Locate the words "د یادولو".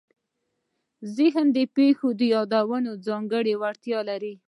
2.19-2.91